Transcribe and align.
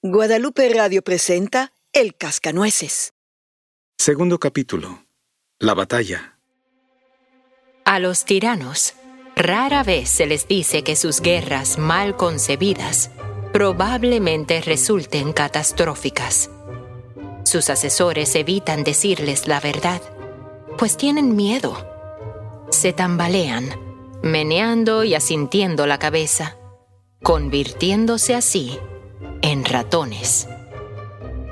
Guadalupe 0.00 0.72
Radio 0.72 1.02
presenta 1.02 1.72
El 1.92 2.14
Cascanueces. 2.14 3.14
Segundo 3.98 4.38
capítulo. 4.38 5.04
La 5.58 5.74
batalla. 5.74 6.38
A 7.84 7.98
los 7.98 8.24
tiranos 8.24 8.94
rara 9.34 9.82
vez 9.82 10.08
se 10.08 10.26
les 10.26 10.46
dice 10.46 10.84
que 10.84 10.94
sus 10.94 11.20
guerras 11.20 11.78
mal 11.78 12.16
concebidas 12.16 13.10
probablemente 13.52 14.60
resulten 14.60 15.32
catastróficas. 15.32 16.48
Sus 17.42 17.68
asesores 17.68 18.36
evitan 18.36 18.84
decirles 18.84 19.48
la 19.48 19.58
verdad, 19.58 20.00
pues 20.78 20.96
tienen 20.96 21.34
miedo. 21.34 21.76
Se 22.70 22.92
tambalean, 22.92 23.68
meneando 24.22 25.02
y 25.02 25.16
asintiendo 25.16 25.88
la 25.88 25.98
cabeza, 25.98 26.56
convirtiéndose 27.20 28.36
así 28.36 28.78
en 29.48 29.64
ratones. 29.64 30.46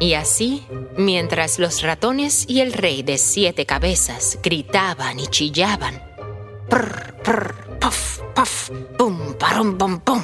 Y 0.01 0.13
así, 0.13 0.67
mientras 0.99 1.59
los 1.59 1.81
ratones 1.81 2.45
y 2.47 2.61
el 2.61 2.75
rey 2.75 3.03
de 3.03 3.17
siete 3.17 3.65
cabezas 3.65 4.39
gritaban 4.43 5.19
y 5.19 5.27
chillaban, 5.29 6.03
prr, 6.69 7.15
prr, 7.25 7.79
puff, 7.81 8.21
puff, 8.35 8.71
pum, 8.99 9.33
parum, 9.39 9.79
pum, 9.79 10.01
pum, 10.01 10.23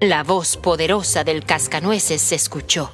la 0.00 0.22
voz 0.22 0.56
poderosa 0.56 1.22
del 1.22 1.44
cascanueces 1.44 2.22
se 2.22 2.36
escuchó, 2.36 2.90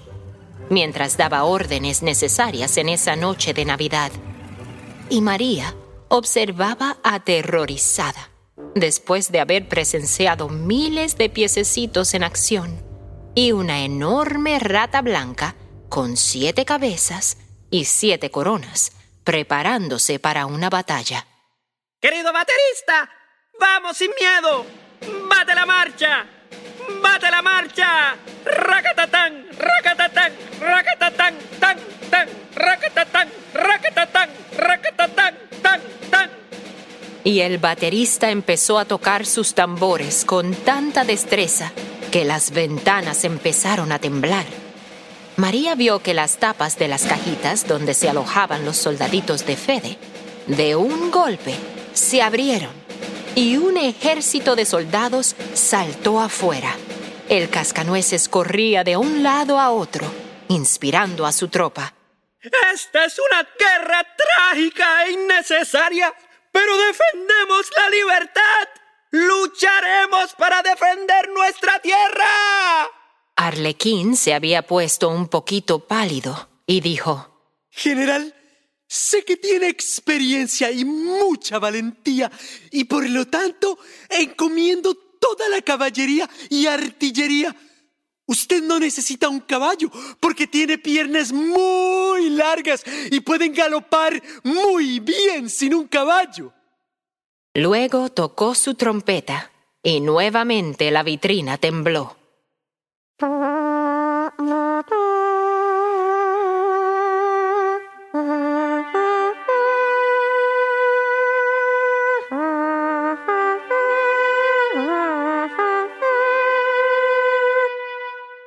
mientras 0.69 1.16
daba 1.16 1.45
órdenes 1.45 2.03
necesarias 2.03 2.78
en 2.78 2.89
esa 2.89 3.14
noche 3.14 3.55
de 3.55 3.66
Navidad. 3.66 4.11
Y 5.11 5.20
María 5.20 5.77
observaba 6.09 6.97
aterrorizada, 7.05 8.30
después 8.75 9.30
de 9.30 9.39
haber 9.39 9.69
presenciado 9.69 10.48
miles 10.48 11.16
de 11.16 11.28
piececitos 11.28 12.14
en 12.14 12.25
acción 12.25 12.86
y 13.37 13.53
una 13.53 13.85
enorme 13.85 14.59
rata 14.59 15.03
blanca 15.03 15.55
con 15.91 16.17
siete 16.17 16.65
cabezas 16.65 17.37
y 17.71 17.85
siete 17.85 18.31
coronas, 18.31 18.93
preparándose 19.25 20.19
para 20.19 20.47
una 20.47 20.70
batalla. 20.70 21.27
Querido 22.01 22.33
baterista, 22.33 23.11
vamos 23.61 23.98
sin 23.98 24.11
miedo. 24.19 24.65
Bate 25.28 25.55
la 25.55 25.67
marcha. 25.67 26.25
Bate 27.03 27.31
la 27.31 27.43
marcha. 27.43 28.17
Racatatán, 28.47 29.48
racatatán, 29.59 30.33
racatatán, 30.59 31.34
tan, 31.61 31.78
tan, 32.11 32.28
racatatán, 32.55 33.28
racatatán, 33.53 34.31
racatatán, 34.56 35.34
tan, 35.62 35.81
tan. 36.11 36.31
Y 37.23 37.41
el 37.41 37.59
baterista 37.59 38.31
empezó 38.31 38.78
a 38.78 38.87
tocar 38.87 39.27
sus 39.27 39.55
tambores 39.55 40.25
con 40.25 40.55
tanta 40.55 41.05
destreza 41.05 41.71
que 42.11 42.25
las 42.25 42.51
ventanas 42.51 43.25
empezaron 43.25 43.93
a 43.93 43.99
temblar. 43.99 44.47
María 45.37 45.75
vio 45.75 46.01
que 46.01 46.15
las 46.15 46.39
tapas 46.39 46.79
de 46.79 46.89
las 46.89 47.05
cajitas 47.05 47.67
donde 47.69 47.95
se 47.95 48.09
alojaban 48.09 48.65
los 48.65 48.77
soldaditos 48.77 49.45
de 49.45 49.57
Fede, 49.57 49.99
de 50.47 50.77
un 50.77 51.11
golpe, 51.11 51.55
se 51.93 52.23
abrieron 52.23 52.71
y 53.34 53.59
un 53.59 53.77
ejército 53.77 54.57
de 54.57 54.65
soldados 54.65 55.37
saltó 55.55 56.21
afuera. 56.21 56.75
El 57.29 57.51
cascanueces 57.51 58.29
corría 58.29 58.83
de 58.83 58.97
un 58.97 59.23
lado 59.23 59.61
a 59.61 59.71
otro, 59.71 60.11
inspirando 60.49 61.27
a 61.27 61.33
su 61.33 61.49
tropa. 61.49 61.93
Esta 62.41 63.05
es 63.05 63.19
una 63.19 63.47
guerra 63.59 64.07
trágica 64.17 65.05
e 65.05 65.12
innecesaria, 65.12 66.15
pero 66.51 66.77
defendemos 66.79 67.71
la 67.77 67.91
libertad. 67.91 68.69
Lucharemos 69.11 70.35
para 70.37 70.62
defender 70.62 71.29
nuestra 71.35 71.79
tierra. 71.81 72.27
Arlequín 73.37 74.17
se 74.17 74.35
había 74.35 74.67
puesto 74.67 75.09
un 75.09 75.29
poquito 75.29 75.87
pálido 75.87 76.49
y 76.67 76.81
dijo, 76.81 77.55
General, 77.71 78.34
sé 78.89 79.25
que 79.25 79.37
tiene 79.37 79.69
experiencia 79.69 80.71
y 80.71 80.84
mucha 80.84 81.59
valentía, 81.59 82.31
y 82.71 82.84
por 82.84 83.09
lo 83.09 83.27
tanto 83.28 83.78
encomiendo 84.09 84.95
toda 84.95 85.49
la 85.49 85.61
caballería 85.61 86.28
y 86.49 86.66
artillería. 86.66 87.55
Usted 88.27 88.62
no 88.62 88.81
necesita 88.81 89.28
un 89.28 89.41
caballo 89.41 89.91
porque 90.19 90.49
tiene 90.49 90.78
piernas 90.78 91.33
muy 91.33 92.31
largas 92.31 92.83
y 93.11 93.21
pueden 93.21 93.53
galopar 93.53 94.21
muy 94.43 94.99
bien 94.99 95.49
sin 95.49 95.75
un 95.75 95.87
caballo. 95.87 96.53
Luego 97.59 98.11
tocó 98.11 98.55
su 98.55 98.75
trompeta 98.75 99.50
y 99.83 100.00
nuevamente 100.00 100.91
la 100.91 101.03
vitrina 101.03 101.56
tembló. 101.56 102.15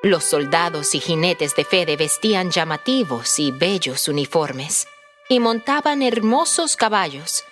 Los 0.03 0.23
soldados 0.23 0.93
y 0.93 0.99
jinetes 0.99 1.55
de 1.55 1.65
Fede 1.65 1.97
vestían 1.97 2.51
llamativos 2.51 3.39
y 3.39 3.49
bellos 3.49 4.07
uniformes 4.07 4.87
y 5.29 5.39
montaban 5.39 6.03
hermosos 6.03 6.75
caballos, 6.75 7.43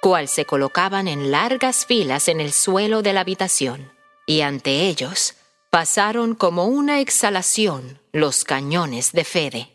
cual 0.00 0.28
se 0.28 0.46
colocaban 0.46 1.08
en 1.08 1.30
largas 1.30 1.84
filas 1.84 2.28
en 2.28 2.40
el 2.40 2.52
suelo 2.52 3.02
de 3.02 3.12
la 3.12 3.20
habitación, 3.20 3.92
y 4.26 4.40
ante 4.40 4.88
ellos 4.88 5.34
pasaron 5.70 6.34
como 6.34 6.64
una 6.66 7.00
exhalación 7.00 8.00
los 8.12 8.44
cañones 8.44 9.12
de 9.12 9.24
Fede. 9.24 9.70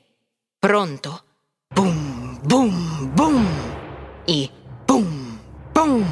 Pronto, 0.59 1.23
¡bum, 1.69 2.39
bum, 2.43 3.15
bum! 3.15 3.45
y 4.25 4.51
¡bum, 4.87 5.39
bum! 5.73 6.03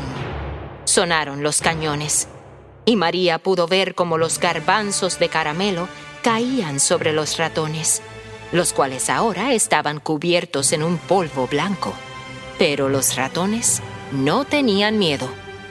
sonaron 0.85 1.41
los 1.41 1.59
cañones, 1.61 2.27
y 2.85 2.95
María 2.95 3.39
pudo 3.39 3.67
ver 3.67 3.95
cómo 3.95 4.17
los 4.17 4.39
garbanzos 4.39 5.17
de 5.17 5.29
caramelo 5.29 5.87
caían 6.21 6.79
sobre 6.79 7.13
los 7.13 7.37
ratones, 7.37 8.01
los 8.51 8.73
cuales 8.73 9.09
ahora 9.09 9.53
estaban 9.53 9.99
cubiertos 9.99 10.71
en 10.71 10.83
un 10.83 10.97
polvo 10.97 11.47
blanco. 11.47 11.93
Pero 12.59 12.87
los 12.87 13.15
ratones 13.15 13.81
no 14.13 14.45
tenían 14.45 14.99
miedo 14.99 15.29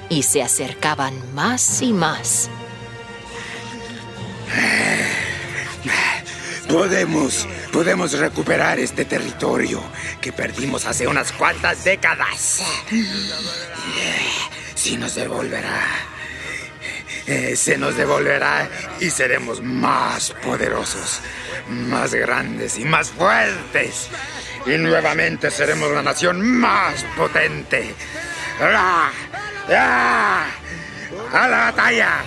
y 0.08 0.24
se 0.24 0.42
acercaban 0.42 1.14
más 1.34 1.80
y 1.80 1.92
más. 1.92 2.50
Podemos, 6.68 7.46
podemos 7.70 8.12
recuperar 8.18 8.78
este 8.78 9.04
territorio 9.04 9.82
que 10.20 10.32
perdimos 10.32 10.86
hace 10.86 11.06
unas 11.06 11.30
cuantas 11.32 11.84
décadas. 11.84 12.62
Si 14.74 14.96
nos 14.96 15.14
devolverá, 15.14 15.84
eh, 17.26 17.56
se 17.56 17.76
nos 17.76 17.96
devolverá 17.96 18.68
y 19.00 19.10
seremos 19.10 19.62
más 19.62 20.32
poderosos, 20.42 21.20
más 21.68 22.14
grandes 22.14 22.78
y 22.78 22.84
más 22.84 23.10
fuertes. 23.10 24.08
Y 24.66 24.78
nuevamente 24.78 25.50
seremos 25.50 25.90
la 25.92 26.02
nación 26.02 26.40
más 26.40 27.04
potente. 27.16 27.94
¡A 31.32 31.48
la 31.48 31.70
batalla! 31.72 32.24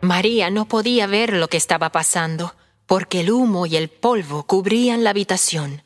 María 0.00 0.50
no 0.50 0.66
podía 0.66 1.06
ver 1.06 1.32
lo 1.32 1.48
que 1.48 1.56
estaba 1.56 1.90
pasando, 1.90 2.54
porque 2.86 3.20
el 3.20 3.30
humo 3.30 3.66
y 3.66 3.76
el 3.76 3.88
polvo 3.88 4.44
cubrían 4.44 5.04
la 5.04 5.10
habitación. 5.10 5.82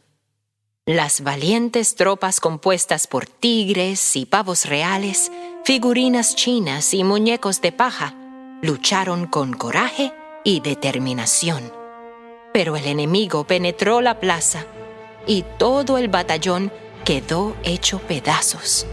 Las 0.87 1.21
valientes 1.23 1.95
tropas 1.95 2.41
compuestas 2.41 3.07
por 3.07 3.27
tigres 3.27 4.17
y 4.17 4.27
pavos 4.27 4.65
reales, 4.65 5.31
figurinas 5.65 6.35
chinas 6.35 6.95
y 6.95 7.05
muñecos 7.05 7.61
de 7.61 7.71
paja 7.71 8.15
lucharon 8.63 9.27
con 9.27 9.53
coraje 9.53 10.13
y 10.43 10.61
determinación. 10.61 11.73
Pero 12.53 12.77
el 12.77 12.87
enemigo 12.87 13.45
penetró 13.45 14.01
la 14.01 14.19
plaza 14.19 14.67
y 15.27 15.45
todo 15.59 15.97
el 15.97 16.09
batallón 16.09 16.73
quedó 17.05 17.57
hecho 17.63 17.99
pedazos. 18.01 18.87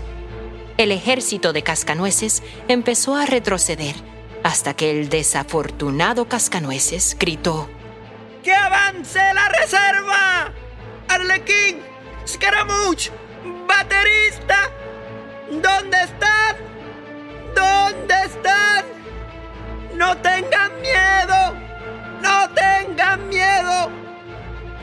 El 0.78 0.92
ejército 0.92 1.54
de 1.54 1.64
cascanueces 1.64 2.44
empezó 2.68 3.16
a 3.16 3.26
retroceder 3.26 3.96
hasta 4.44 4.74
que 4.76 4.92
el 4.92 5.10
desafortunado 5.10 6.28
cascanueces 6.28 7.18
gritó, 7.20 7.68
¡Que 8.44 8.54
avance 8.54 9.20
la 9.34 9.50
reserva! 9.50 10.54
¡Arlequín! 11.10 11.82
¡Scaramouche! 12.26 13.12
¡Baterista! 13.68 14.72
¿Dónde 15.52 15.98
están? 16.02 16.56
¿Dónde 17.56 18.16
están? 18.26 18.86
¡No 19.96 20.16
tengan 20.18 20.72
miedo! 20.82 21.67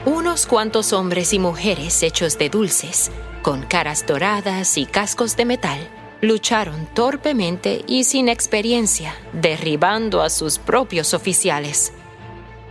Unos 0.06 0.44
cuantos 0.44 0.92
hombres 0.92 1.32
y 1.32 1.38
mujeres 1.38 2.02
hechos 2.02 2.36
de 2.36 2.50
dulces, 2.50 3.10
con 3.40 3.62
caras 3.62 4.04
doradas 4.06 4.76
y 4.76 4.84
cascos 4.84 5.34
de 5.34 5.46
metal, 5.46 5.88
lucharon 6.20 6.84
torpemente 6.92 7.82
y 7.86 8.04
sin 8.04 8.28
experiencia, 8.28 9.14
derribando 9.32 10.20
a 10.20 10.28
sus 10.28 10.58
propios 10.58 11.14
oficiales. 11.14 11.94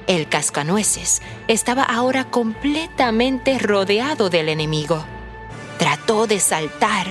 El 0.05 0.29
cascanueces 0.29 1.23
estaba 1.47 1.81
ahora 1.81 2.29
completamente 2.29 3.57
rodeado 3.57 4.29
del 4.29 4.47
enemigo. 4.47 5.03
Trató 5.79 6.27
de 6.27 6.39
saltar, 6.39 7.07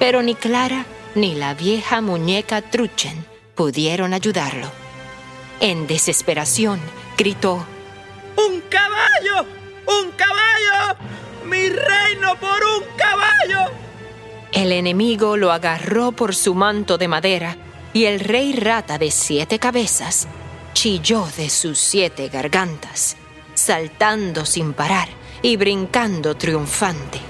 pero 0.00 0.20
ni 0.20 0.34
Clara 0.34 0.84
ni 1.14 1.36
la 1.36 1.54
vieja 1.54 2.00
muñeca 2.00 2.60
Truchen 2.60 3.24
pudieron 3.54 4.14
ayudarlo. 4.14 4.68
En 5.60 5.86
desesperación, 5.86 6.80
gritó, 7.16 7.64
¡Un 8.36 8.62
caballo! 8.62 9.59
¡Un 9.86 10.10
caballo! 10.12 10.98
¡Mi 11.44 11.68
reino 11.68 12.36
por 12.38 12.62
un 12.64 12.84
caballo! 12.96 13.72
El 14.52 14.72
enemigo 14.72 15.36
lo 15.36 15.52
agarró 15.52 16.12
por 16.12 16.34
su 16.34 16.54
manto 16.54 16.98
de 16.98 17.08
madera 17.08 17.56
y 17.92 18.04
el 18.04 18.20
rey 18.20 18.52
rata 18.52 18.98
de 18.98 19.10
siete 19.10 19.58
cabezas 19.58 20.28
chilló 20.72 21.26
de 21.36 21.50
sus 21.50 21.78
siete 21.78 22.28
gargantas, 22.28 23.16
saltando 23.54 24.46
sin 24.46 24.72
parar 24.72 25.08
y 25.42 25.56
brincando 25.56 26.36
triunfante. 26.36 27.20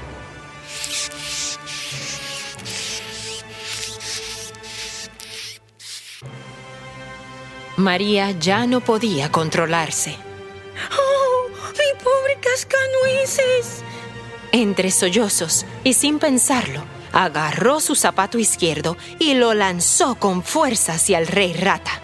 María 7.76 8.32
ya 8.32 8.67
no 8.67 8.81
podía 8.81 9.32
controlarse. 9.32 10.29
¡Oh, 12.60 13.06
mi 13.06 13.14
pobre 13.14 13.22
cascanueces! 13.24 13.82
Entre 14.52 14.90
sollozos 14.90 15.64
y 15.84 15.94
sin 15.94 16.18
pensarlo, 16.18 16.84
agarró 17.12 17.80
su 17.80 17.94
zapato 17.94 18.38
izquierdo 18.38 18.96
y 19.18 19.34
lo 19.34 19.54
lanzó 19.54 20.16
con 20.16 20.42
fuerza 20.42 20.94
hacia 20.94 21.18
el 21.18 21.26
rey 21.26 21.52
rata. 21.52 22.02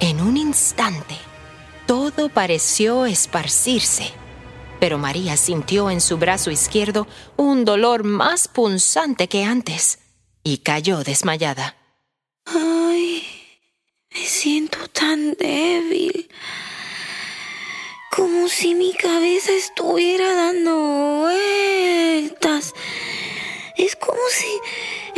En 0.00 0.20
un 0.20 0.36
instante, 0.36 1.16
todo 1.86 2.28
pareció 2.28 3.06
esparcirse, 3.06 4.12
pero 4.80 4.98
María 4.98 5.36
sintió 5.36 5.90
en 5.90 6.00
su 6.00 6.18
brazo 6.18 6.50
izquierdo 6.50 7.06
un 7.36 7.64
dolor 7.64 8.04
más 8.04 8.48
punzante 8.48 9.28
que 9.28 9.44
antes 9.44 9.98
y 10.44 10.58
cayó 10.58 11.02
desmayada. 11.04 11.76
¡Ay! 12.46 13.24
Me 14.12 14.26
siento 14.26 14.78
tan 14.88 15.34
débil. 15.34 16.28
Como 18.14 18.46
si 18.46 18.74
mi 18.74 18.92
cabeza 18.92 19.52
estuviera 19.52 20.34
dando 20.34 21.22
vueltas. 21.22 22.74
Es 23.78 23.96
como 23.96 24.20
si 24.28 24.60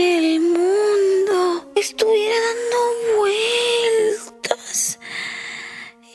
el 0.01 0.41
mundo 0.41 1.73
estuviera 1.75 2.37
dando 2.37 3.19
vueltas 3.19 5.01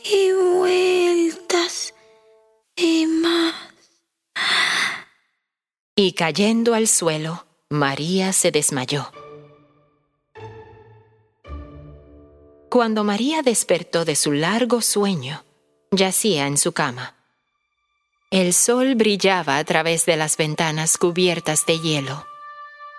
y 0.04 0.32
vueltas 0.32 1.92
y 2.76 3.04
más. 3.04 3.54
Y 5.96 6.12
cayendo 6.14 6.72
al 6.72 6.88
suelo, 6.88 7.44
María 7.68 8.32
se 8.32 8.52
desmayó. 8.52 9.12
Cuando 12.70 13.04
María 13.04 13.42
despertó 13.42 14.06
de 14.06 14.16
su 14.16 14.32
largo 14.32 14.80
sueño, 14.80 15.44
yacía 15.92 16.46
en 16.46 16.56
su 16.56 16.72
cama. 16.72 17.14
El 18.30 18.54
sol 18.54 18.94
brillaba 18.94 19.56
a 19.56 19.64
través 19.64 20.06
de 20.06 20.16
las 20.16 20.36
ventanas 20.36 20.96
cubiertas 20.96 21.66
de 21.66 21.80
hielo. 21.80 22.26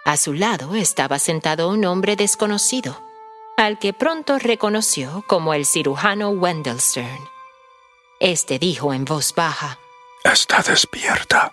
A 0.03 0.17
su 0.17 0.33
lado 0.33 0.75
estaba 0.75 1.19
sentado 1.19 1.69
un 1.69 1.85
hombre 1.85 2.17
desconocido, 2.17 3.01
al 3.55 3.79
que 3.79 3.93
pronto 3.93 4.39
reconoció 4.39 5.23
como 5.27 5.53
el 5.53 5.65
cirujano 5.65 6.31
Wendelstern. 6.31 7.29
Este 8.19 8.59
dijo 8.59 8.93
en 8.93 9.05
voz 9.05 9.33
baja, 9.33 9.79
Está 10.23 10.61
despierta. 10.61 11.51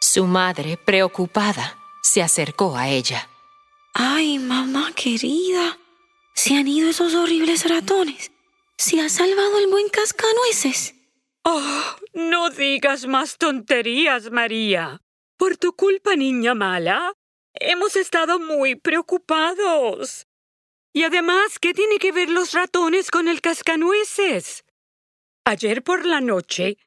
Su 0.00 0.26
madre, 0.26 0.76
preocupada, 0.76 1.78
se 2.00 2.22
acercó 2.22 2.76
a 2.76 2.88
ella. 2.88 3.28
Ay, 3.92 4.38
mamá 4.38 4.92
querida, 4.94 5.78
se 6.32 6.56
han 6.56 6.68
ido 6.68 6.88
esos 6.88 7.14
horribles 7.14 7.68
ratones. 7.68 8.30
Se 8.80 8.98
ha 8.98 9.10
salvado 9.10 9.58
el 9.58 9.66
buen 9.66 9.90
cascanueces. 9.90 10.94
Oh, 11.44 11.96
no 12.14 12.48
digas 12.48 13.06
más 13.06 13.36
tonterías, 13.36 14.30
María. 14.30 15.02
Por 15.36 15.58
tu 15.58 15.74
culpa, 15.74 16.16
niña 16.16 16.54
mala, 16.54 17.12
hemos 17.52 17.94
estado 17.94 18.38
muy 18.40 18.76
preocupados. 18.76 20.26
Y 20.94 21.02
además, 21.02 21.58
¿qué 21.58 21.74
tiene 21.74 21.98
que 21.98 22.10
ver 22.10 22.30
los 22.30 22.52
ratones 22.52 23.10
con 23.10 23.28
el 23.28 23.42
cascanueces? 23.42 24.64
Ayer 25.44 25.82
por 25.82 26.06
la 26.06 26.22
noche 26.22 26.78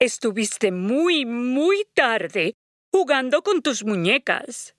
estuviste 0.00 0.72
muy, 0.72 1.26
muy 1.26 1.86
tarde 1.94 2.56
jugando 2.90 3.44
con 3.44 3.62
tus 3.62 3.84
muñecas. 3.84 4.74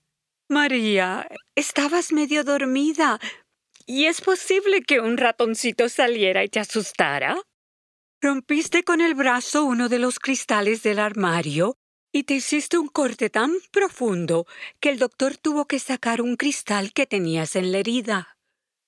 María, 0.50 1.30
estabas 1.54 2.12
medio 2.12 2.44
dormida. 2.44 3.18
¿Y 3.90 4.04
es 4.04 4.20
posible 4.20 4.82
que 4.82 5.00
un 5.00 5.16
ratoncito 5.16 5.88
saliera 5.88 6.44
y 6.44 6.50
te 6.50 6.60
asustara? 6.60 7.40
Rompiste 8.20 8.84
con 8.84 9.00
el 9.00 9.14
brazo 9.14 9.64
uno 9.64 9.88
de 9.88 9.98
los 9.98 10.18
cristales 10.18 10.82
del 10.82 10.98
armario 10.98 11.74
y 12.12 12.24
te 12.24 12.34
hiciste 12.34 12.76
un 12.76 12.88
corte 12.88 13.30
tan 13.30 13.50
profundo 13.72 14.46
que 14.78 14.90
el 14.90 14.98
doctor 14.98 15.38
tuvo 15.38 15.64
que 15.66 15.78
sacar 15.78 16.20
un 16.20 16.36
cristal 16.36 16.92
que 16.92 17.06
tenías 17.06 17.56
en 17.56 17.72
la 17.72 17.78
herida. 17.78 18.36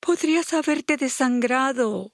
Podrías 0.01 0.53
haberte 0.53 0.99
desangrado. 0.99 2.13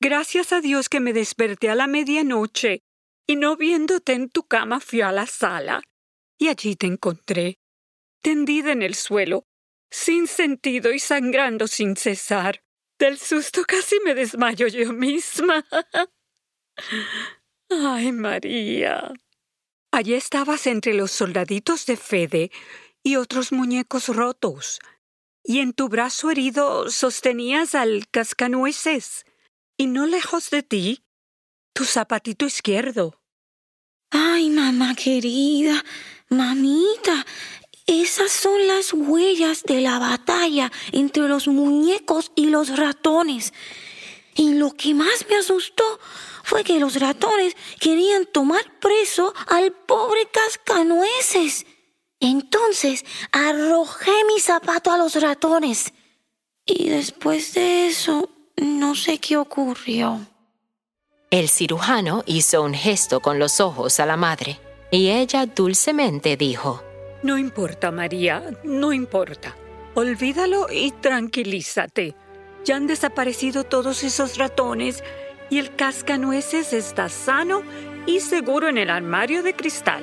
Gracias 0.00 0.54
a 0.54 0.62
Dios 0.62 0.88
que 0.88 1.00
me 1.00 1.12
desperté 1.12 1.68
a 1.68 1.74
la 1.74 1.86
medianoche 1.86 2.80
y 3.26 3.36
no 3.36 3.58
viéndote 3.58 4.14
en 4.14 4.30
tu 4.30 4.44
cama 4.44 4.80
fui 4.80 5.02
a 5.02 5.12
la 5.12 5.26
sala 5.26 5.82
y 6.38 6.48
allí 6.48 6.76
te 6.76 6.86
encontré, 6.86 7.58
tendida 8.22 8.72
en 8.72 8.80
el 8.80 8.94
suelo, 8.94 9.44
sin 9.92 10.26
sentido 10.26 10.92
y 10.92 10.98
sangrando 10.98 11.68
sin 11.68 11.96
cesar. 11.96 12.64
Del 12.98 13.18
susto 13.18 13.62
casi 13.64 14.00
me 14.00 14.14
desmayo 14.14 14.66
yo 14.66 14.92
misma. 14.92 15.64
Ay, 17.70 18.10
María. 18.10 19.12
Allí 19.92 20.14
estabas 20.14 20.66
entre 20.66 20.94
los 20.94 21.10
soldaditos 21.10 21.84
de 21.84 21.96
Fede 21.98 22.50
y 23.02 23.16
otros 23.16 23.52
muñecos 23.52 24.08
rotos, 24.08 24.80
y 25.44 25.58
en 25.58 25.74
tu 25.74 25.88
brazo 25.88 26.30
herido 26.30 26.90
sostenías 26.90 27.74
al 27.74 28.08
cascanueces, 28.10 29.24
y 29.76 29.88
no 29.88 30.06
lejos 30.06 30.48
de 30.50 30.62
ti, 30.62 31.04
tu 31.74 31.84
zapatito 31.84 32.46
izquierdo. 32.46 33.20
Ay, 34.10 34.50
mamá 34.50 34.94
querida, 34.94 35.84
mamita, 36.28 36.91
son 38.28 38.66
las 38.66 38.92
huellas 38.92 39.62
de 39.64 39.80
la 39.80 39.98
batalla 39.98 40.70
entre 40.92 41.28
los 41.28 41.48
muñecos 41.48 42.32
y 42.34 42.46
los 42.46 42.76
ratones. 42.76 43.52
Y 44.34 44.54
lo 44.54 44.72
que 44.72 44.94
más 44.94 45.26
me 45.28 45.36
asustó 45.36 45.84
fue 46.42 46.64
que 46.64 46.80
los 46.80 46.98
ratones 46.98 47.56
querían 47.80 48.26
tomar 48.26 48.62
preso 48.80 49.34
al 49.48 49.72
pobre 49.72 50.28
cascanueces. 50.30 51.66
Entonces 52.20 53.04
arrojé 53.32 54.12
mi 54.26 54.40
zapato 54.40 54.90
a 54.90 54.98
los 54.98 55.14
ratones. 55.16 55.92
Y 56.64 56.88
después 56.88 57.54
de 57.54 57.88
eso, 57.88 58.30
no 58.56 58.94
sé 58.94 59.18
qué 59.18 59.36
ocurrió. 59.36 60.20
El 61.30 61.48
cirujano 61.48 62.22
hizo 62.26 62.62
un 62.62 62.74
gesto 62.74 63.20
con 63.20 63.38
los 63.38 63.60
ojos 63.60 63.98
a 64.00 64.06
la 64.06 64.16
madre 64.16 64.60
y 64.90 65.08
ella 65.08 65.46
dulcemente 65.46 66.36
dijo, 66.36 66.82
No 67.22 67.38
importa, 67.38 67.90
María, 67.90 68.42
no 68.64 68.92
importa. 68.92 69.56
Olvídalo 69.94 70.66
y 70.70 70.90
tranquilízate. 70.90 72.16
Ya 72.64 72.76
han 72.76 72.86
desaparecido 72.86 73.64
todos 73.64 74.02
esos 74.04 74.38
ratones 74.38 75.02
y 75.50 75.58
el 75.58 75.74
cascanueces 75.76 76.72
está 76.72 77.08
sano 77.08 77.62
y 78.06 78.20
seguro 78.20 78.68
en 78.68 78.78
el 78.78 78.90
armario 78.90 79.42
de 79.42 79.54
cristal. 79.54 80.02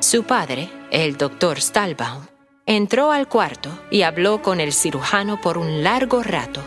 Su 0.00 0.24
padre, 0.24 0.68
el 0.90 1.16
doctor 1.16 1.60
Stahlbaum, 1.60 2.26
entró 2.66 3.12
al 3.12 3.28
cuarto 3.28 3.70
y 3.90 4.02
habló 4.02 4.42
con 4.42 4.60
el 4.60 4.72
cirujano 4.72 5.40
por 5.40 5.58
un 5.58 5.82
largo 5.82 6.22
rato. 6.22 6.62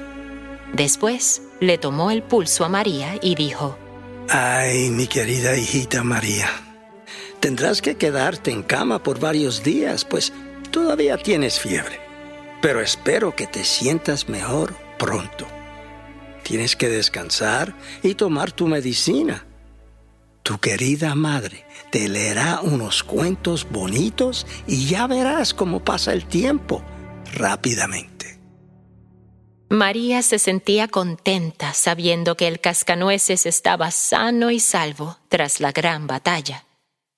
Después 0.74 1.42
le 1.60 1.78
tomó 1.78 2.12
el 2.12 2.24
pulso 2.24 2.66
a 2.66 2.70
María 2.70 3.18
y 3.22 3.36
dijo, 3.36 3.78
Ay, 4.30 4.90
mi 4.90 5.08
querida 5.08 5.56
hijita 5.56 6.04
María, 6.04 6.50
tendrás 7.40 7.82
que 7.82 7.96
quedarte 7.96 8.52
en 8.52 8.64
cama 8.64 9.02
por 9.04 9.20
varios 9.20 9.64
días, 9.64 10.06
pues 10.06 10.34
todavía 10.72 11.18
tienes 11.18 11.60
fiebre. 11.60 12.00
Pero 12.62 12.82
espero 12.82 13.36
que 13.36 13.48
te 13.48 13.64
sientas 13.64 14.30
mejor 14.30 14.76
pronto. 14.98 15.48
Tienes 16.44 16.76
que 16.76 16.90
descansar 16.90 17.76
y 18.04 18.16
tomar 18.16 18.52
tu 18.52 18.68
medicina. 18.68 19.46
Tu 20.44 20.60
querida 20.60 21.16
madre 21.16 21.66
te 21.92 22.08
leerá 22.08 22.60
unos 22.62 23.04
cuentos 23.04 23.68
bonitos 23.70 24.46
y 24.68 24.86
ya 24.86 25.08
verás 25.08 25.54
cómo 25.54 25.84
pasa 25.84 26.14
el 26.14 26.26
tiempo 26.26 26.84
rápidamente. 27.34 28.40
María 29.70 30.22
se 30.22 30.38
sentía 30.38 30.88
contenta 30.88 31.74
sabiendo 31.74 32.38
que 32.38 32.48
el 32.48 32.60
cascanueces 32.60 33.48
estaba 33.48 33.90
sano 33.90 34.52
y 34.52 34.60
salvo 34.60 35.18
tras 35.28 35.60
la 35.60 35.72
gran 35.72 36.06
batalla. 36.06 36.65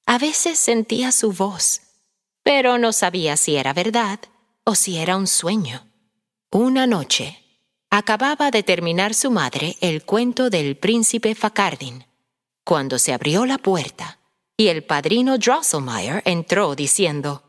A 0.10 0.18
veces 0.20 0.58
sentía 0.58 1.12
su 1.12 1.34
voz, 1.34 1.82
pero 2.42 2.78
no 2.78 2.94
sabía 2.94 3.36
si 3.36 3.58
era 3.58 3.74
verdad 3.74 4.22
o 4.64 4.74
si 4.74 4.98
era 4.98 5.18
un 5.18 5.28
sueño. 5.28 5.86
Una 6.50 6.88
noche, 6.88 7.38
acababa 7.90 8.50
de 8.50 8.64
terminar 8.64 9.14
su 9.14 9.32
madre 9.32 9.76
el 9.82 10.06
cuento 10.06 10.50
del 10.50 10.78
príncipe 10.78 11.36
Facardin, 11.36 12.06
cuando 12.64 13.00
se 13.00 13.12
abrió 13.12 13.46
la 13.46 13.58
puerta 13.58 14.20
y 14.56 14.70
el 14.70 14.86
padrino 14.86 15.38
Drosselmeyer 15.38 16.24
entró 16.24 16.74
diciendo, 16.74 17.44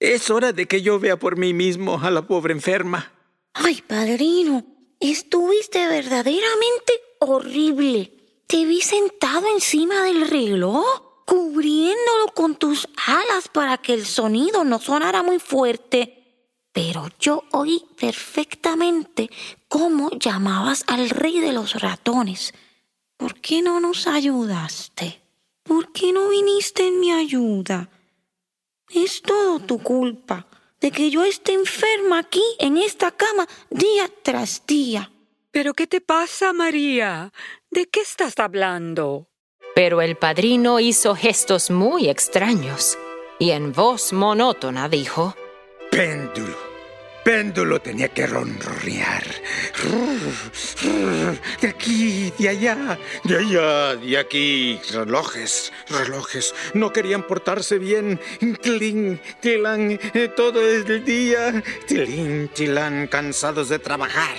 Es 0.00 0.30
hora 0.30 0.54
de 0.54 0.64
que 0.64 0.80
yo 0.80 0.98
vea 0.98 1.18
por 1.18 1.36
mí 1.36 1.52
mismo 1.52 2.00
a 2.02 2.10
la 2.10 2.26
pobre 2.26 2.54
enferma. 2.54 3.12
Ay, 3.52 3.82
padrino, 3.86 4.64
estuviste 4.98 5.86
verdaderamente 5.86 6.94
horrible. 7.18 8.14
Te 8.46 8.64
vi 8.64 8.80
sentado 8.80 9.46
encima 9.54 10.04
del 10.04 10.26
reloj 10.26 11.07
cubriéndolo 11.28 12.28
con 12.34 12.56
tus 12.56 12.88
alas 13.06 13.48
para 13.48 13.76
que 13.76 13.92
el 13.92 14.06
sonido 14.06 14.64
no 14.64 14.78
sonara 14.78 15.22
muy 15.22 15.38
fuerte. 15.38 16.14
Pero 16.72 17.06
yo 17.20 17.44
oí 17.52 17.84
perfectamente 18.00 19.28
cómo 19.68 20.08
llamabas 20.12 20.84
al 20.86 21.10
rey 21.10 21.38
de 21.40 21.52
los 21.52 21.74
ratones. 21.74 22.54
¿Por 23.18 23.38
qué 23.40 23.60
no 23.60 23.78
nos 23.78 24.06
ayudaste? 24.06 25.20
¿Por 25.64 25.92
qué 25.92 26.12
no 26.12 26.30
viniste 26.30 26.88
en 26.88 26.98
mi 26.98 27.12
ayuda? 27.12 27.90
Es 28.88 29.20
todo 29.20 29.60
tu 29.60 29.82
culpa 29.82 30.46
de 30.80 30.90
que 30.90 31.10
yo 31.10 31.24
esté 31.24 31.52
enferma 31.52 32.20
aquí 32.20 32.44
en 32.58 32.78
esta 32.78 33.10
cama 33.10 33.46
día 33.68 34.10
tras 34.22 34.64
día. 34.66 35.12
¿Pero 35.50 35.74
qué 35.74 35.86
te 35.86 36.00
pasa, 36.00 36.54
María? 36.54 37.34
¿De 37.70 37.86
qué 37.86 38.00
estás 38.00 38.38
hablando? 38.38 39.27
Pero 39.78 40.02
el 40.02 40.16
padrino 40.16 40.80
hizo 40.80 41.14
gestos 41.14 41.70
muy 41.70 42.08
extraños 42.08 42.98
y 43.38 43.52
en 43.52 43.72
voz 43.72 44.12
monótona 44.12 44.88
dijo, 44.88 45.36
Péndulo. 45.92 46.56
Péndulo 47.24 47.80
tenía 47.80 48.08
que 48.08 48.26
ronronear. 48.26 49.22
De 51.60 51.68
aquí, 51.68 52.32
de 52.40 52.48
allá, 52.48 52.98
de 53.22 53.38
allá, 53.38 53.94
de 53.94 54.18
aquí. 54.18 54.80
Relojes, 54.92 55.72
relojes. 55.88 56.56
No 56.74 56.92
querían 56.92 57.24
portarse 57.24 57.78
bien. 57.78 58.18
Cling, 58.60 59.20
tilan, 59.40 59.92
eh, 60.12 60.28
todo 60.34 60.60
el 60.60 61.04
día. 61.04 61.62
Tilín, 61.86 62.50
tilan, 62.52 63.06
cansados 63.06 63.68
de 63.68 63.78
trabajar. 63.78 64.36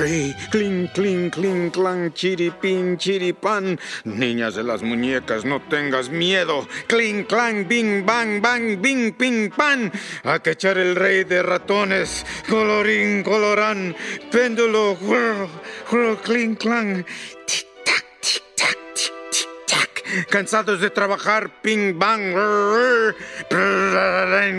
Rey, 0.00 0.34
clink, 0.50 0.92
clink, 0.94 1.34
clink, 1.34 1.74
clan, 1.74 2.10
chiripín, 2.14 2.96
chiripan. 2.96 3.78
Niñas 4.04 4.54
de 4.54 4.64
las 4.64 4.82
muñecas, 4.82 5.44
no 5.44 5.60
tengas 5.60 6.08
miedo. 6.08 6.66
Clink, 6.86 7.26
clan, 7.26 7.68
bing, 7.68 8.06
bang, 8.06 8.40
bang, 8.40 8.80
bing, 8.80 9.12
ping, 9.12 9.50
pan. 9.50 9.92
A 10.24 10.38
que 10.38 10.52
echar 10.52 10.78
el 10.78 10.96
rey 10.96 11.24
de 11.24 11.42
ratones. 11.42 12.24
Colorín, 12.48 13.22
colorán. 13.22 13.94
Péndulo, 14.32 14.96
whirl, 15.02 15.50
whirl, 15.92 16.16
clink, 16.16 16.58
clan. 16.58 17.04
Tic, 17.46 17.66
tac, 17.84 18.04
tic, 18.22 18.42
tac, 18.56 18.78
tic, 18.94 19.12
tic, 19.30 19.48
tac. 19.66 20.28
Cansados 20.30 20.80
de 20.80 20.88
trabajar, 20.88 21.60
ping, 21.60 21.98
bang, 21.98 22.32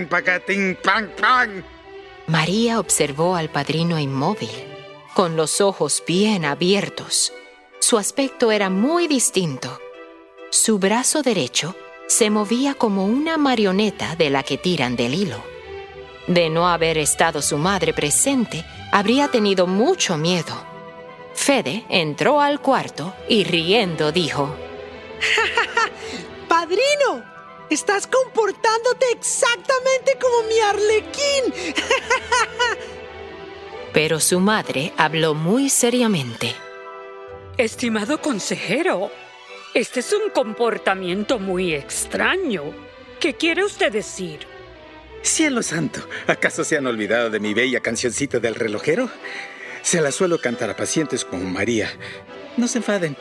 pacatín, 0.08 0.78
pang, 0.84 1.10
pang. 1.20 1.64
María 2.28 2.80
observó 2.80 3.36
al 3.36 3.50
padrino 3.50 3.98
inmóvil 3.98 4.71
con 5.14 5.36
los 5.36 5.62
ojos 5.62 6.04
bien 6.06 6.46
abiertos. 6.46 7.34
Su 7.80 7.98
aspecto 7.98 8.52
era 8.52 8.70
muy 8.70 9.08
distinto. 9.08 9.80
Su 10.50 10.80
brazo 10.80 11.22
derecho 11.22 11.76
se 12.08 12.30
movía 12.30 12.74
como 12.74 13.06
una 13.06 13.38
marioneta 13.38 14.16
de 14.16 14.30
la 14.30 14.44
que 14.44 14.58
tiran 14.58 14.96
del 14.96 15.14
hilo. 15.14 15.44
De 16.28 16.50
no 16.50 16.68
haber 16.68 16.98
estado 16.98 17.42
su 17.42 17.58
madre 17.58 17.94
presente, 17.94 18.66
habría 18.92 19.30
tenido 19.30 19.68
mucho 19.68 20.18
miedo. 20.18 20.66
Fede 21.34 21.86
entró 21.90 22.42
al 22.42 22.62
cuarto 22.62 23.14
y 23.28 23.44
riendo 23.44 24.12
dijo, 24.12 24.56
¡Padrino! 26.48 27.32
Estás 27.70 28.06
comportándote 28.06 29.06
exactamente 29.12 30.18
como 30.20 30.44
mi 30.44 30.60
arlequín. 30.60 31.74
Pero 33.94 34.20
su 34.20 34.40
madre 34.40 34.94
habló 34.98 35.34
muy 35.34 35.70
seriamente. 35.70 36.56
Estimado 37.58 38.22
consejero, 38.22 39.12
este 39.74 40.00
es 40.00 40.14
un 40.14 40.30
comportamiento 40.30 41.40
muy 41.40 41.74
extraño. 41.74 42.64
¿Qué 43.20 43.36
quiere 43.36 43.64
usted 43.64 43.92
decir? 43.92 44.40
Cielo 45.22 45.62
santo, 45.62 46.00
¿acaso 46.28 46.64
se 46.64 46.78
han 46.78 46.88
olvidado 46.88 47.30
de 47.30 47.40
mi 47.40 47.54
bella 47.54 47.82
cancioncita 47.82 48.40
del 48.40 48.56
relojero? 48.56 49.10
Se 49.84 50.02
la 50.02 50.12
suelo 50.12 50.40
cantar 50.40 50.70
a 50.70 50.76
pacientes 50.76 51.26
como 51.26 51.44
María. 51.44 51.92
No 52.58 52.68
se 52.68 52.80
enfaden. 52.80 53.18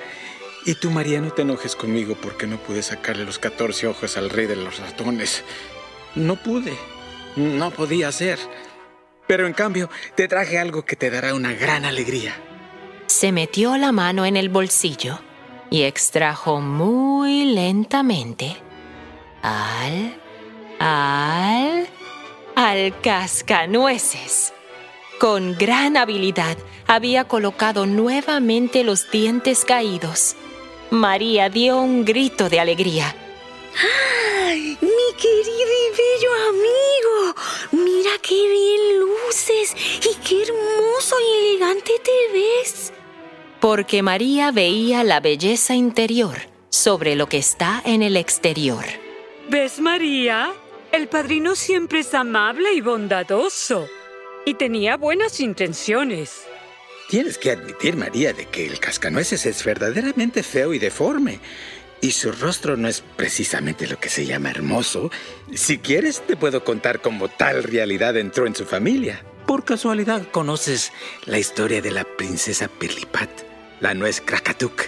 Y 0.67 0.75
tú, 0.75 0.91
María, 0.91 1.21
no 1.21 1.33
te 1.33 1.43
enojes 1.43 1.75
conmigo 1.75 2.17
porque 2.21 2.47
no 2.47 2.59
pude 2.59 2.83
sacarle 2.83 3.25
los 3.25 3.39
14 3.39 3.87
ojos 3.87 4.17
al 4.17 4.31
rey 4.31 4.47
de 4.47 4.57
los 4.57 4.79
ratones. 4.79 5.43
No 6.15 6.37
pude. 6.37 6.75
No 7.37 7.71
podía 7.71 8.09
hacer. 8.09 8.39
Pero 9.31 9.47
en 9.47 9.53
cambio, 9.53 9.89
te 10.17 10.27
traje 10.27 10.59
algo 10.59 10.85
que 10.85 10.97
te 10.97 11.09
dará 11.09 11.35
una 11.35 11.53
gran 11.53 11.85
alegría. 11.85 12.35
Se 13.07 13.31
metió 13.31 13.77
la 13.77 13.93
mano 13.93 14.27
en 14.27 14.37
el 14.37 14.49
bolsillo 14.49 15.21
y 15.71 15.83
extrajo 15.85 16.61
muy 16.61 17.45
lentamente 17.45 18.57
al, 19.41 20.17
al, 20.81 21.87
al 22.57 23.01
cascanueces. 23.03 24.53
Con 25.21 25.57
gran 25.57 25.97
habilidad 25.97 26.59
había 26.89 27.23
colocado 27.29 27.87
nuevamente 27.87 28.83
los 28.83 29.13
dientes 29.13 29.65
caídos. 29.65 30.35
María 30.91 31.49
dio 31.51 31.81
un 31.81 32.05
grito 32.05 32.49
de 32.49 32.59
alegría. 32.59 33.15
Qué 38.31 38.49
bien 38.49 39.01
luces 39.01 39.75
y 40.09 40.15
qué 40.25 40.43
hermoso 40.43 41.17
y 41.19 41.49
elegante 41.49 41.91
te 42.05 42.33
ves. 42.33 42.93
Porque 43.61 44.03
María 44.03 44.53
veía 44.53 45.03
la 45.03 45.19
belleza 45.19 45.75
interior 45.75 46.37
sobre 46.69 47.17
lo 47.17 47.29
que 47.29 47.39
está 47.39 47.83
en 47.85 48.03
el 48.03 48.17
exterior. 48.17 48.85
¿Ves, 49.49 49.81
María? 49.81 50.53
El 50.93 51.09
padrino 51.09 51.57
siempre 51.57 52.01
es 52.01 52.15
amable 52.15 52.73
y 52.73 52.81
bondadoso. 52.81 53.89
Y 54.47 54.55
tenía 54.55 54.97
buenas 54.97 55.41
intenciones. 55.41 56.45
Tienes 57.09 57.37
que 57.37 57.51
admitir, 57.51 57.97
María, 57.97 58.33
de 58.33 58.47
que 58.47 58.65
el 58.65 58.79
cascanueces 58.79 59.45
es 59.45 59.65
verdaderamente 59.65 60.45
feo 60.45 60.73
y 60.73 60.79
deforme. 60.79 61.41
Y 62.03 62.13
su 62.13 62.33
rostro 62.33 62.77
no 62.77 62.89
es 62.89 63.03
precisamente 63.17 63.87
lo 63.87 63.99
que 64.01 64.09
se 64.09 64.25
llama 64.25 64.51
hermoso. 64.51 65.11
Si 65.55 65.79
quieres, 65.79 66.23
te 66.27 66.37
puedo 66.37 66.65
contar 66.65 67.03
cómo 67.03 67.29
tal 67.29 67.63
realidad 67.63 68.17
entró 68.17 68.47
en 68.47 68.55
su 68.55 68.65
familia. 68.65 69.23
Por 69.47 69.65
casualidad, 69.65 70.27
¿conoces 70.31 70.93
la 71.27 71.39
historia 71.39 71.83
de 71.83 71.91
la 71.91 72.05
princesa 72.05 72.69
Pirlipat, 72.69 73.29
la 73.81 73.93
nuez 73.95 74.23
Krakatuk, 74.23 74.85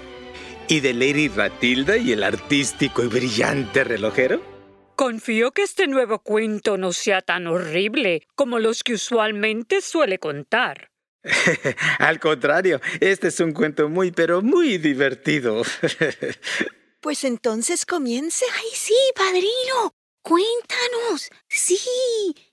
y 0.68 0.80
de 0.80 0.94
Lady 0.94 1.28
Ratilda 1.28 1.98
y 1.98 2.12
el 2.12 2.22
artístico 2.22 3.02
y 3.02 3.08
brillante 3.08 3.84
relojero? 3.84 4.40
Confío 4.96 5.50
que 5.50 5.62
este 5.62 5.88
nuevo 5.88 6.20
cuento 6.20 6.78
no 6.78 6.92
sea 6.92 7.20
tan 7.20 7.46
horrible 7.46 8.26
como 8.34 8.58
los 8.58 8.82
que 8.82 8.94
usualmente 8.94 9.80
suele 9.80 10.18
contar. 10.18 10.90
Al 11.98 12.20
contrario, 12.20 12.80
este 13.00 13.28
es 13.28 13.40
un 13.40 13.52
cuento 13.52 13.88
muy, 13.88 14.12
pero 14.12 14.42
muy 14.42 14.78
divertido. 14.78 15.62
Pues 17.02 17.24
entonces 17.24 17.84
comience. 17.84 18.44
Ay, 18.60 18.70
sí, 18.74 18.94
padrino. 19.16 19.92
Cuéntanos. 20.22 21.30
Sí, 21.48 21.76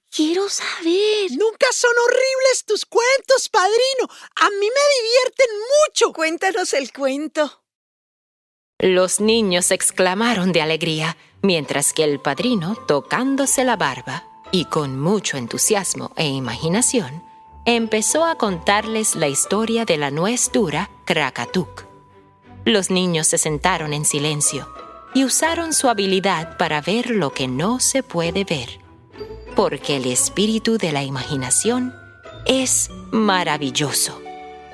quiero 0.09 0.49
saber. 0.49 1.29
Nunca 1.37 1.67
son 1.71 1.91
horribles 2.03 2.65
tus 2.65 2.83
cuentos, 2.87 3.47
padrino. 3.49 4.09
A 4.37 4.49
mí 4.49 4.55
me 4.67 4.95
divierten 4.97 5.49
mucho. 5.85 6.13
Cuéntanos 6.13 6.73
el 6.73 6.91
cuento. 6.91 7.63
Los 8.79 9.19
niños 9.19 9.69
exclamaron 9.69 10.51
de 10.51 10.63
alegría, 10.63 11.15
mientras 11.43 11.93
que 11.93 12.03
el 12.03 12.19
padrino, 12.19 12.75
tocándose 12.87 13.63
la 13.63 13.75
barba 13.75 14.25
y 14.51 14.65
con 14.65 14.99
mucho 14.99 15.37
entusiasmo 15.37 16.11
e 16.15 16.25
imaginación, 16.25 17.23
empezó 17.65 18.25
a 18.25 18.35
contarles 18.35 19.15
la 19.15 19.27
historia 19.27 19.85
de 19.85 19.97
la 19.97 20.09
nuez 20.09 20.51
dura 20.51 20.89
Krakatuk. 21.05 21.88
Los 22.69 22.91
niños 22.91 23.25
se 23.25 23.39
sentaron 23.39 23.93
en 23.93 24.05
silencio 24.05 24.71
y 25.15 25.23
usaron 25.23 25.73
su 25.73 25.89
habilidad 25.89 26.55
para 26.57 26.81
ver 26.81 27.09
lo 27.09 27.33
que 27.33 27.47
no 27.47 27.79
se 27.79 28.03
puede 28.03 28.43
ver, 28.43 28.69
porque 29.55 29.97
el 29.97 30.05
espíritu 30.05 30.77
de 30.77 30.91
la 30.91 31.01
imaginación 31.01 31.95
es 32.45 32.91
maravilloso 33.09 34.21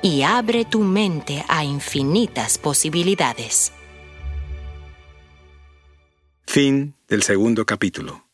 y 0.02 0.24
abre 0.24 0.66
tu 0.66 0.82
mente 0.82 1.46
a 1.48 1.64
infinitas 1.64 2.58
posibilidades. 2.58 3.72
Fin 6.46 6.96
del 7.08 7.24
segundo 7.24 7.66
capítulo. 7.66 8.26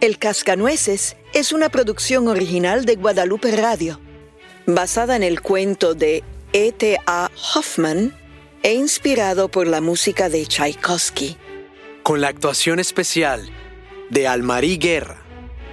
El 0.00 0.18
Cascanueces 0.20 1.16
es 1.32 1.50
una 1.50 1.70
producción 1.70 2.28
original 2.28 2.84
de 2.84 2.94
Guadalupe 2.94 3.50
Radio, 3.56 3.98
basada 4.64 5.16
en 5.16 5.24
el 5.24 5.40
cuento 5.40 5.94
de 5.94 6.22
E.T.A. 6.56 7.32
Hoffman 7.56 8.16
e 8.62 8.74
inspirado 8.74 9.48
por 9.48 9.66
la 9.66 9.80
música 9.80 10.28
de 10.28 10.46
Tchaikovsky. 10.46 11.36
Con 12.04 12.20
la 12.20 12.28
actuación 12.28 12.78
especial 12.78 13.50
de 14.08 14.28
Almarí 14.28 14.78
Guerra, 14.78 15.20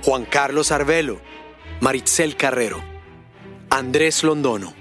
Juan 0.01 0.25
Carlos 0.25 0.71
Arbelo, 0.71 1.21
Maritzel 1.81 2.35
Carrero, 2.35 2.83
Andrés 3.69 4.23
Londono, 4.23 4.73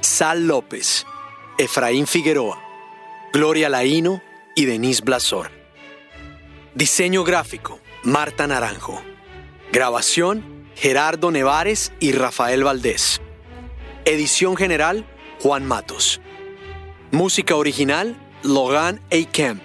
Sal 0.00 0.46
López, 0.46 1.04
Efraín 1.58 2.06
Figueroa, 2.06 2.62
Gloria 3.32 3.68
Laíno 3.68 4.22
y 4.54 4.66
Denise 4.66 5.02
Blasor. 5.02 5.50
Diseño 6.76 7.24
gráfico, 7.24 7.80
Marta 8.04 8.46
Naranjo. 8.46 9.02
Grabación, 9.72 10.68
Gerardo 10.76 11.32
Nevares 11.32 11.90
y 11.98 12.12
Rafael 12.12 12.62
Valdés. 12.62 13.20
Edición 14.04 14.56
general, 14.56 15.04
Juan 15.42 15.66
Matos. 15.66 16.20
Música 17.10 17.56
original, 17.56 18.14
Logan 18.42 19.00
A. 19.10 19.24
Kemp. 19.30 19.62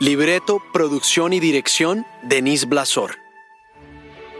Libreto, 0.00 0.60
producción 0.72 1.32
y 1.32 1.38
dirección, 1.38 2.04
Denise 2.24 2.66
Blasor. 2.66 3.20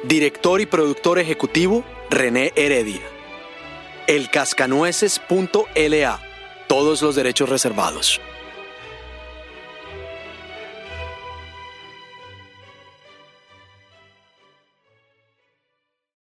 Director 0.03 0.61
y 0.61 0.67
productor 0.67 1.21
ejecutivo, 1.21 1.85
René 2.11 2.53
Heredia. 2.57 3.03
Elcascanueces.la. 4.09 6.21
Todos 6.67 7.03
los 7.03 7.15
derechos 7.15 7.49
reservados. 7.49 8.21